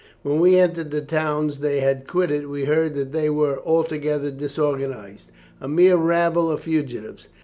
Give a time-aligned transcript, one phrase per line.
[0.23, 5.29] When we entered the towns they had quitted we heard that they were altogether disorganized
[5.59, 7.27] a mere rabble of fugitives.